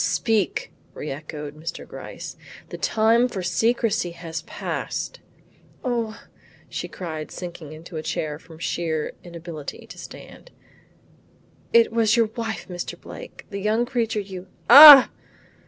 "Speak!" 0.03 0.71
reechoed 0.95 1.51
Mr. 1.55 1.87
Gryce; 1.87 2.35
"the 2.69 2.77
time 2.79 3.27
for 3.27 3.43
secrecy 3.43 4.09
has 4.13 4.41
passed." 4.41 5.19
"O," 5.83 6.19
cried 6.91 7.29
she, 7.29 7.35
sinking 7.37 7.71
into 7.71 7.97
a 7.97 8.01
chair 8.01 8.39
from 8.39 8.57
sheer 8.57 9.11
inability 9.23 9.85
to 9.85 9.99
stand, 9.99 10.49
"it 11.71 11.91
was 11.91 12.17
your 12.17 12.31
wife, 12.35 12.67
Mr. 12.67 12.99
Blake, 12.99 13.45
the 13.51 13.61
young 13.61 13.85
creature 13.85 14.19
you" 14.21 14.47
"Ah!" 14.71 15.11